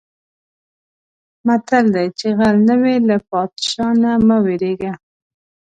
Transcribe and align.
متل 1.45 1.85
دی: 1.95 2.07
چې 2.19 2.27
غل 2.37 2.57
نه 2.69 2.75
وې 2.81 2.95
له 3.07 3.15
پادشاه 3.29 3.91
نه 4.03 4.11
مه 4.27 4.37
وېرېږه. 4.45 4.93